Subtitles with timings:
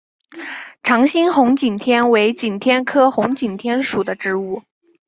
[0.81, 4.63] 长蕊红景天为景天科红景天属的植物。